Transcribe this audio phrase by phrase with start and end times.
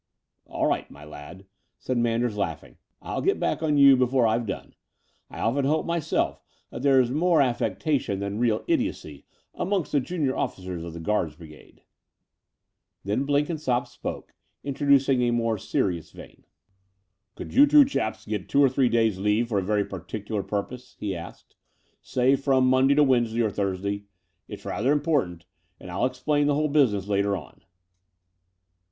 [0.47, 1.45] "All right, my lad,"
[1.77, 4.73] said Manders, laughing, "I'll get back on you before I've done.
[5.29, 8.89] I often hope myself that there's more affectation than The Dower House 255 real
[9.21, 11.83] idiocy amongst the jtinior officers of the Guards' Brigade."
[13.03, 14.33] Then Blenkinsopp spoke,
[14.63, 16.45] introducing a more serious vem.
[17.35, 20.95] Could you two chaps get two or three days' leave for a very particular purpose,"
[20.99, 21.53] he asked—
[22.01, 24.05] "say from Monday to Wednesday or Thursday?
[24.49, 25.45] Ittfi^rather important;
[25.79, 27.61] and 111 explain the whole business later on."